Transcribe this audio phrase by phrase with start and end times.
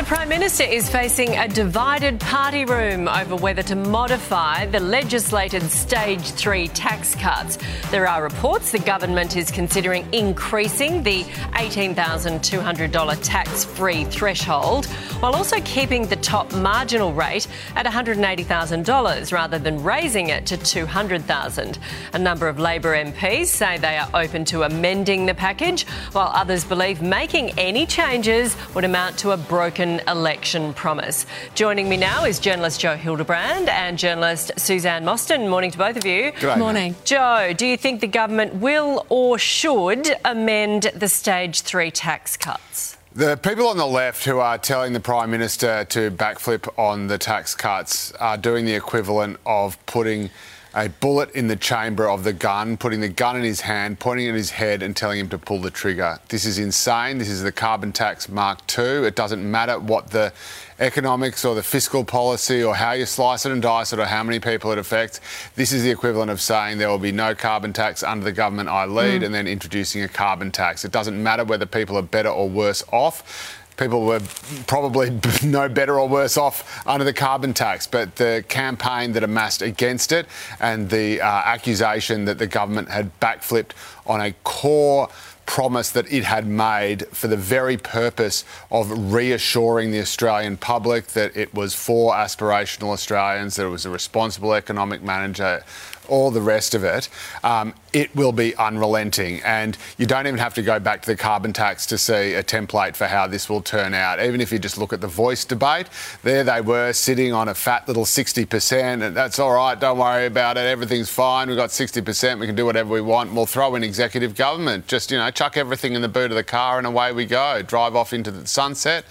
[0.00, 5.62] The Prime Minister is facing a divided party room over whether to modify the legislated
[5.64, 7.58] Stage 3 tax cuts.
[7.90, 14.86] There are reports the government is considering increasing the $18,200 tax free threshold
[15.20, 17.46] while also keeping the top marginal rate
[17.76, 21.76] at $180,000 rather than raising it to $200,000.
[22.14, 26.64] A number of Labor MPs say they are open to amending the package, while others
[26.64, 31.26] believe making any changes would amount to a broken election promise.
[31.56, 35.48] Joining me now is journalist Joe Hildebrand and journalist Suzanne Mostyn.
[35.48, 36.30] Morning to both of you.
[36.38, 36.94] Good Morning.
[37.04, 42.96] Joe, do you think the government will or should amend the stage three tax cuts?
[43.12, 47.18] The people on the left who are telling the Prime Minister to backflip on the
[47.18, 50.30] tax cuts are doing the equivalent of putting
[50.74, 54.28] a bullet in the chamber of the gun, putting the gun in his hand, pointing
[54.28, 56.18] at his head, and telling him to pull the trigger.
[56.28, 57.18] This is insane.
[57.18, 59.06] This is the carbon tax Mark II.
[59.06, 60.32] It doesn't matter what the
[60.78, 64.22] economics or the fiscal policy or how you slice it and dice it or how
[64.22, 65.20] many people it affects.
[65.54, 68.68] This is the equivalent of saying there will be no carbon tax under the government
[68.68, 69.26] I lead mm.
[69.26, 70.84] and then introducing a carbon tax.
[70.84, 74.20] It doesn't matter whether people are better or worse off people were
[74.66, 77.86] probably no better or worse off under the carbon tax.
[77.86, 80.26] But the campaign that amassed against it
[80.60, 83.72] and the uh, accusation that the government had backflipped
[84.06, 85.08] on a core
[85.50, 91.36] promise that it had made for the very purpose of reassuring the Australian public that
[91.36, 95.64] it was for aspirational Australians, that it was a responsible economic manager
[96.10, 97.08] all the rest of it,
[97.44, 99.40] um, it will be unrelenting.
[99.42, 102.42] And you don't even have to go back to the carbon tax to see a
[102.42, 104.20] template for how this will turn out.
[104.20, 105.86] Even if you just look at the voice debate,
[106.22, 110.26] there they were sitting on a fat little 60%, and that's all right, don't worry
[110.26, 113.74] about it, everything's fine, we've got 60%, we can do whatever we want, we'll throw
[113.76, 114.86] in executive government.
[114.86, 117.62] Just, you know, chuck everything in the boot of the car and away we go,
[117.62, 119.06] drive off into the sunset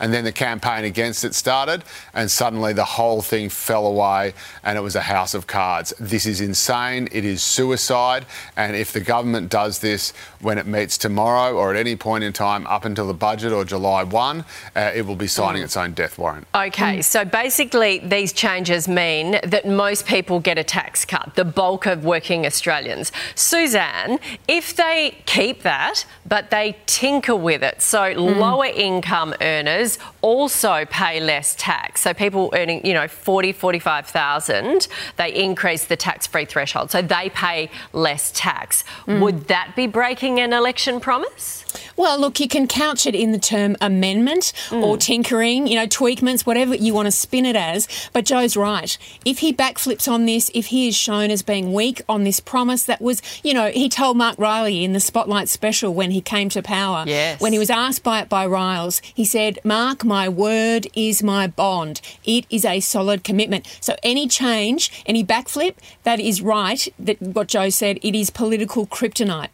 [0.00, 1.84] and then the campaign against it started,
[2.14, 4.34] and suddenly the whole thing fell away,
[4.64, 5.92] and it was a house of cards.
[6.00, 7.08] This is insane.
[7.12, 8.24] It is suicide,
[8.56, 12.32] and if the government does this when it meets tomorrow or at any point in
[12.32, 14.44] time up until the budget or July 1,
[14.74, 15.66] uh, it will be signing mm.
[15.66, 16.46] its own death warrant.
[16.54, 17.04] Okay, mm.
[17.04, 22.04] so basically these changes mean that most people get a tax cut, the bulk of
[22.04, 23.12] working Australians.
[23.34, 28.36] Suzanne, if they keep that, but they tinker with it, so mm.
[28.38, 29.89] lower income earners
[30.22, 32.02] also pay less tax.
[32.02, 36.90] So people earning, you know, 40, 45,000, they increase the tax-free threshold.
[36.90, 38.84] So they pay less tax.
[39.06, 39.20] Mm.
[39.20, 41.64] Would that be breaking an election promise?
[42.00, 44.82] Well, look, you can couch it in the term amendment mm.
[44.82, 47.86] or tinkering, you know, tweakments, whatever you want to spin it as.
[48.14, 48.96] But Joe's right.
[49.26, 52.84] If he backflips on this, if he is shown as being weak on this promise
[52.84, 56.48] that was, you know, he told Mark Riley in the Spotlight special when he came
[56.48, 57.38] to power, yes.
[57.38, 61.48] when he was asked by it by Riles, he said, Mark, my word is my
[61.48, 62.00] bond.
[62.24, 63.66] It is a solid commitment.
[63.82, 65.74] So any change, any backflip,
[66.04, 69.50] that is right, that what Joe said, it is political kryptonite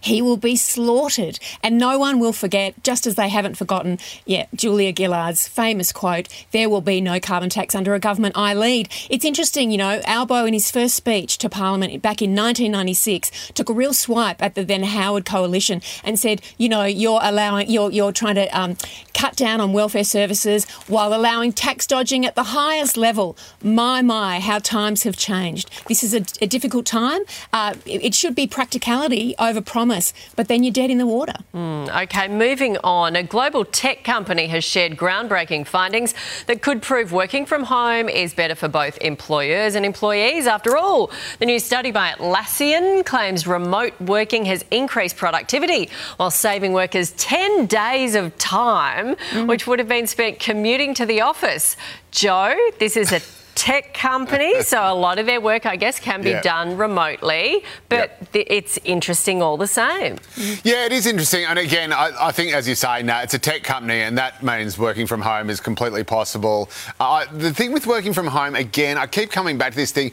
[0.00, 1.38] he will be slaughtered.
[1.62, 6.28] And no one will forget, just as they haven't forgotten, yeah, Julia Gillard's famous quote,
[6.52, 8.88] there will be no carbon tax under a government I lead.
[9.08, 13.68] It's interesting, you know, Albo in his first speech to Parliament back in 1996 took
[13.68, 17.90] a real swipe at the then Howard coalition and said, you know, you're allowing, you're,
[17.90, 18.76] you're trying to um,
[19.14, 23.36] cut down on welfare services while allowing tax dodging at the highest level.
[23.62, 25.70] My, my, how times have changed.
[25.88, 27.22] This is a, a difficult time.
[27.52, 31.06] Uh, it, it should be practicality over promise promise, but then you're dead in the
[31.06, 31.34] water.
[31.52, 33.16] Mm, okay, moving on.
[33.16, 36.14] A global tech company has shared groundbreaking findings
[36.46, 40.46] that could prove working from home is better for both employers and employees.
[40.46, 46.72] After all, the new study by Atlassian claims remote working has increased productivity while saving
[46.72, 49.48] workers 10 days of time, mm.
[49.48, 51.76] which would have been spent commuting to the office.
[52.12, 53.20] Joe, this is a
[53.54, 56.42] tech company, so a lot of their work, I guess, can be yeah.
[56.42, 60.16] done remotely, but th- it's interesting all the same.
[60.64, 61.44] Yeah, it is interesting.
[61.44, 64.42] And again, I, I think, as you say, now it's a tech company, and that
[64.42, 66.70] means working from home is completely possible.
[66.98, 70.12] Uh, the thing with working from home, again, I keep coming back to this thing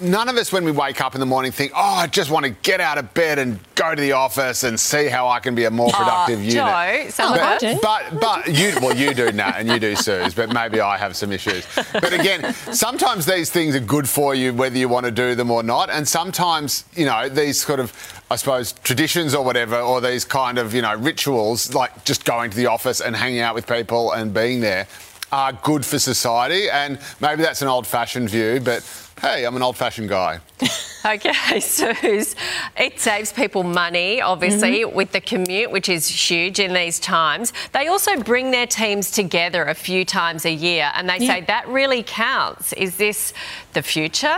[0.00, 2.44] none of us, when we wake up in the morning, think, oh, I just want
[2.44, 5.54] to get out of bed and go to the office and see how I can
[5.54, 6.54] be a more productive uh, unit.
[6.54, 10.34] Joe, some but, of but, but you, well, you do, Nat, and you do, Suze,
[10.34, 11.66] but maybe I have some issues.
[11.92, 15.50] But again, sometimes these things are good for you, whether you want to do them
[15.50, 15.90] or not.
[15.90, 17.92] And sometimes, you know, these sort of,
[18.30, 22.50] I suppose, traditions or whatever, or these kind of, you know, rituals, like just going
[22.50, 24.86] to the office and hanging out with people and being there,
[25.30, 26.70] are good for society.
[26.70, 28.82] And maybe that's an old fashioned view, but
[29.20, 30.40] hey, I'm an old fashioned guy.
[31.06, 32.34] Okay, Suze,
[32.76, 34.96] it saves people money, obviously, mm-hmm.
[34.96, 37.52] with the commute, which is huge in these times.
[37.72, 41.34] They also bring their teams together a few times a year and they yeah.
[41.34, 42.72] say that really counts.
[42.72, 43.32] Is this
[43.74, 44.36] the future?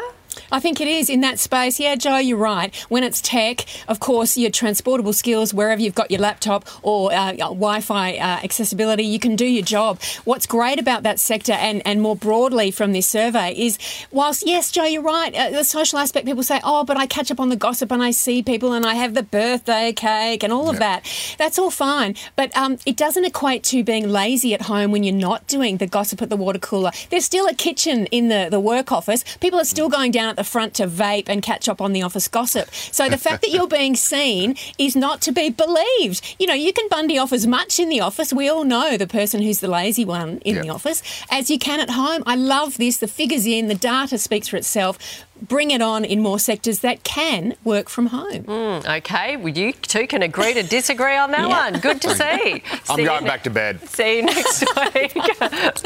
[0.53, 1.79] I think it is in that space.
[1.81, 2.75] Yeah, Joe, you're right.
[2.89, 7.33] When it's tech, of course, your transportable skills, wherever you've got your laptop or uh,
[7.33, 10.01] Wi Fi uh, accessibility, you can do your job.
[10.25, 13.79] What's great about that sector and, and more broadly from this survey is,
[14.11, 17.31] whilst, yes, Joe, you're right, uh, the social aspect, people say, oh, but I catch
[17.31, 20.53] up on the gossip and I see people and I have the birthday cake and
[20.53, 21.05] all of that.
[21.39, 22.17] That's all fine.
[22.37, 25.87] But um, it doesn't equate to being lazy at home when you're not doing the
[25.87, 26.91] gossip at the water cooler.
[27.11, 29.25] There's still a kitchen in the, the work office.
[29.41, 32.03] People are still going down at the front to vape and catch up on the
[32.03, 32.73] office gossip.
[32.73, 36.37] So the fact that you're being seen is not to be believed.
[36.39, 38.33] You know, you can bundy off as much in the office.
[38.33, 40.65] We all know the person who's the lazy one in yep.
[40.65, 42.23] the office as you can at home.
[42.25, 42.97] I love this.
[42.97, 47.03] The figures in, the data speaks for itself bring it on in more sectors that
[47.03, 48.45] can work from home.
[48.45, 51.71] Mm, okay, well, you two can agree to disagree on that yeah.
[51.71, 51.81] one.
[51.81, 52.63] Good to see.
[52.91, 53.81] I'm see going back to bed.
[53.89, 54.65] See you next
[54.95, 55.15] week.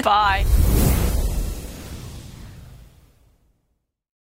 [0.02, 0.44] Bye.